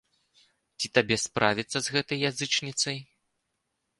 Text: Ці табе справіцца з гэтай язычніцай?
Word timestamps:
Ці 0.77 0.87
табе 0.97 1.15
справіцца 1.25 1.77
з 1.87 1.95
гэтай 1.97 2.23
язычніцай? 2.29 2.97